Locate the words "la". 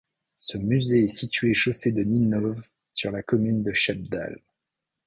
3.11-3.21